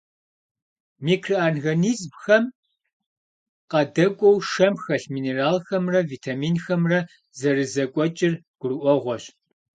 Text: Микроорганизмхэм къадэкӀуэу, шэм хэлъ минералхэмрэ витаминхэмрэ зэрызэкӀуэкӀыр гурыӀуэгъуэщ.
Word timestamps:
Микроорганизмхэм 1.05 2.43
къадэкӀуэу, 3.71 4.37
шэм 4.49 4.75
хэлъ 4.83 5.05
минералхэмрэ 5.13 5.99
витаминхэмрэ 6.11 6.99
зэрызэкӀуэкӀыр 7.39 8.33
гурыӀуэгъуэщ. 8.59 9.23